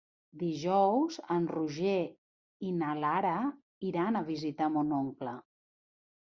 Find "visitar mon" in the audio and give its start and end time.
4.33-4.99